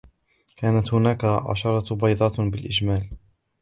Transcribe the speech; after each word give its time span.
كانت 0.55 0.93
هناك 0.93 1.25
عشرة 1.25 1.95
بيضات 1.95 2.41
بالإجمال. 2.41 3.09